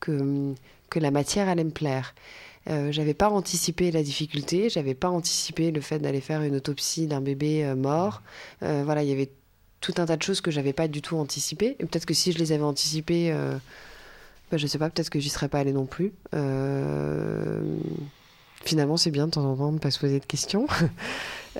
[0.00, 0.54] que
[0.92, 2.14] que la matière allait me plaire.
[2.68, 7.06] Euh, j'avais pas anticipé la difficulté, j'avais pas anticipé le fait d'aller faire une autopsie
[7.06, 8.22] d'un bébé euh, mort.
[8.62, 9.30] Euh, voilà, il y avait
[9.80, 11.76] tout un tas de choses que j'avais pas du tout anticipé.
[11.80, 13.34] Et peut-être que si je les avais anticipées,
[14.50, 16.12] bah, je sais pas, peut-être que j'y serais pas allée non plus.
[18.64, 20.68] Finalement, c'est bien de temps en temps de pas se poser de questions.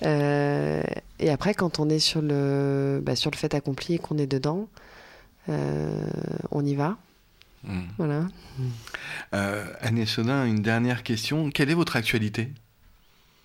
[0.03, 4.29] et après, quand on est sur le, bah, sur le fait accompli et qu'on est
[4.29, 4.69] dedans,
[5.49, 6.97] on y va.
[7.65, 7.83] Hmm.
[7.97, 8.29] Voilà.
[9.35, 11.51] Euh, Agnès Sodin, une dernière question.
[11.51, 12.53] Quelle est votre actualité?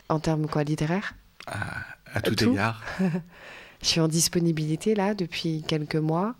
[0.09, 1.15] En termes quoi, littéraires?
[1.45, 2.83] À, tout, égard.
[3.81, 6.35] Je suis en disponibilité là depuis quelques mois.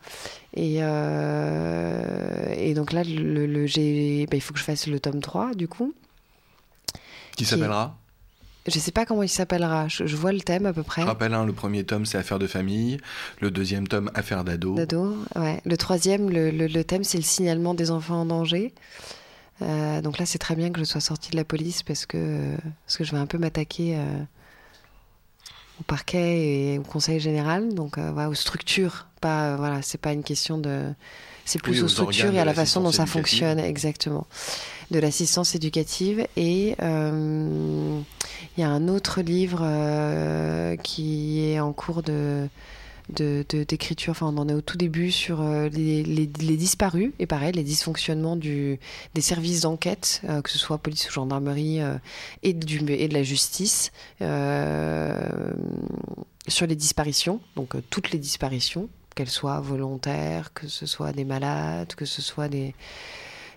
[0.56, 5.22] Et, euh, et donc là, le, le ben, il faut que je fasse le tome
[5.22, 5.94] 3 du coup.
[7.36, 7.96] Qui, s'appellera?
[8.68, 9.88] Je sais pas comment il s'appellera.
[9.88, 11.02] Je, vois le thème à peu près.
[11.02, 12.98] Je rappelle, hein, le premier tome, c'est Affaires de famille.
[13.40, 14.76] Le deuxième tome, Affaires d'ado.
[14.76, 15.62] D'ado, ouais.
[15.66, 18.74] Le troisième, le, le, thème, c'est le signalement des enfants en danger.
[19.62, 22.56] Euh, donc là, c'est très bien que je sois sortie de la police parce que,
[22.86, 24.04] parce que je vais un peu m'attaquer euh,
[25.80, 29.08] au parquet et au conseil général, donc euh, aux structures.
[29.22, 30.94] Pas, voilà, c'est pas une question de.
[31.46, 34.28] C'est plus aux, structures et à la façon dont ça fonctionne, exactement
[34.92, 36.28] de l'assistance éducative.
[36.36, 38.00] Et euh,
[38.58, 42.48] il y a un autre livre euh, qui est en cours de
[43.10, 47.12] d'écriture, enfin on en est au tout début sur euh, les, disparus.
[47.19, 48.79] Et pareil les dysfonctionnements du,
[49.13, 51.79] des services d'enquête, que ce soit police ou gendarmerie
[52.44, 53.92] et, du, et de la justice
[56.48, 61.96] sur les disparitions, donc toutes les disparitions qu'elles soient volontaires, que ce soit des malades,
[61.96, 62.75] que ce soit des,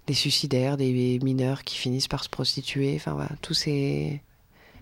[0.07, 2.95] des suicidaires, des mineurs qui finissent par se prostituer.
[2.97, 4.21] Enfin voilà, tous ces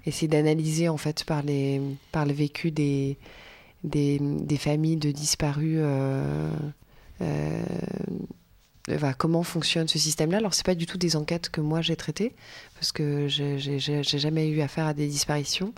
[0.06, 1.80] essayer d'analyser en fait par les
[2.12, 3.18] par le vécu des
[3.84, 5.78] des, familles de disparus.
[5.80, 6.50] Euh,
[7.20, 7.62] euh,
[9.18, 10.38] comment fonctionne ce système-là.
[10.38, 12.34] Alors, c'est pas du tout des enquêtes que moi j'ai traitées,
[12.74, 15.72] parce que j'ai jamais eu affaire à des disparitions.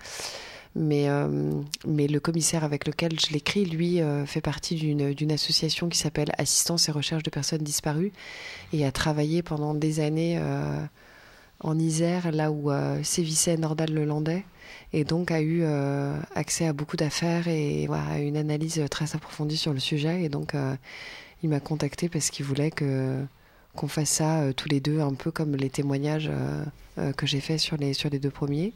[0.76, 1.51] Mais, euh,
[1.84, 6.92] le commissaire avec lequel je l'écris, lui, fait partie d'une association qui s'appelle Assistance et
[6.92, 8.12] Recherche de personnes disparues
[8.72, 10.40] et a travaillé pendant des années
[11.61, 12.70] en Isère, là où
[13.02, 14.44] sévissait Nordal le Landais,
[14.92, 15.64] et donc a eu
[16.34, 20.22] accès à beaucoup d'affaires et à une analyse très approfondie sur le sujet.
[20.22, 20.54] Et donc,
[21.42, 25.54] il m'a contacté parce qu'il voulait qu'on fasse ça tous les deux, un peu comme
[25.54, 26.30] les témoignages
[27.16, 28.72] que j'ai fait sur les, sur les deux premiers.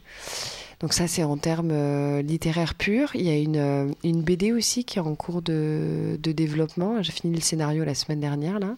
[0.79, 3.11] Donc ça, c'est en termes euh, littéraires purs.
[3.15, 7.01] Il y a une, euh, une, BD aussi qui est en cours de, de développement.
[7.01, 8.59] J'ai fini le scénario la semaine dernière.
[8.59, 8.75] Là.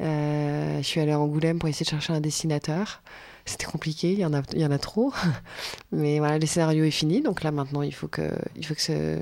[0.00, 3.02] Euh, je suis allée à Angoulême pour essayer de chercher un dessinateur.
[3.44, 5.12] C'était compliqué, il y, en a, il y en a trop.
[5.92, 7.22] Mais voilà, le scénario est fini.
[7.22, 9.18] Donc là, maintenant, il faut que, il faut que ce,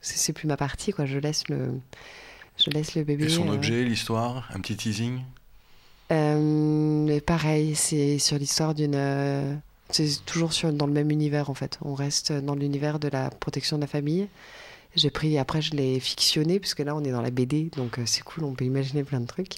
[0.00, 0.92] c'est plus ma partie.
[0.92, 1.04] Quoi.
[1.04, 1.70] Je, laisse le,
[2.58, 3.24] je laisse le bébé.
[3.24, 5.20] Et son objet, l'histoire Un petit teasing?
[6.08, 9.60] Pareil, c'est sur l'histoire d'une
[9.90, 11.78] c'est toujours sur, dans le même univers en fait.
[11.82, 14.28] On reste dans l'univers de la protection de la famille.
[14.94, 18.02] J'ai pris, après je l'ai fictionné, puisque là on est dans la BD, donc euh,
[18.06, 19.56] c'est cool, on peut imaginer plein de trucs.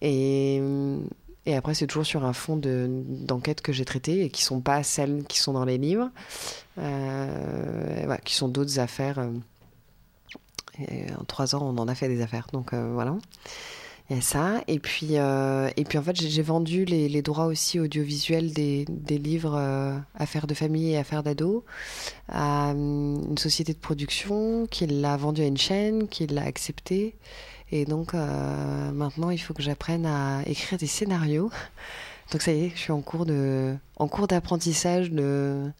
[0.00, 0.60] Et,
[1.46, 5.24] après c'est toujours sur un fond d'enquête que j'ai traité et qui sont pas celles
[5.24, 6.10] qui sont dans les livres,
[6.78, 9.18] euh, qui sont d'autres affaires.
[9.18, 13.16] Euh, en trois ans on en a fait des affaires, donc voilà.
[14.10, 14.62] Il y a ça.
[14.68, 18.86] Et puis, euh, et puis en fait, j'ai vendu les, droits aussi audiovisuels des,
[19.18, 21.64] livres euh, Affaires de famille et Affaires d'ado
[22.28, 27.16] à une société de production qui l'a vendu à une chaîne, qui l'a accepté.
[27.70, 31.50] Et donc euh, maintenant, il faut que j'apprenne à écrire des scénarios.
[32.32, 35.70] Donc ça y est, je suis en cours de, en cours d'apprentissage de,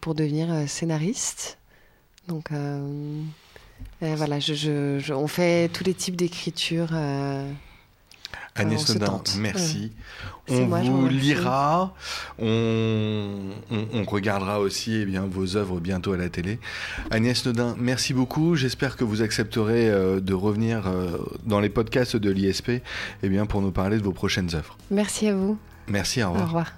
[0.00, 1.58] pour devenir scénariste.
[2.28, 2.50] Donc
[4.00, 4.38] voilà,
[5.10, 6.88] on fait tous les types d'écriture.
[6.92, 7.50] Euh,
[8.54, 9.92] Agnès Nodin, merci.
[10.50, 11.94] On vous lira,
[12.38, 13.52] on,
[14.06, 16.58] regardera aussi eh bien, vos œuvres bientôt à la télé.
[17.10, 18.56] Agnès Nodin, merci beaucoup.
[18.56, 22.70] J'espère que vous accepterez euh, de revenir euh, dans les podcasts de l'ISP
[23.22, 24.76] eh bien, pour nous parler de vos prochaines œuvres.
[24.90, 25.58] Merci à vous.
[25.86, 26.42] Merci, au revoir.
[26.42, 26.72] Au revoir.